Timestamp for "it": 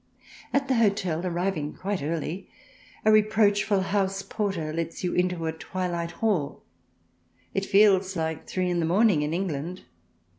7.53-7.67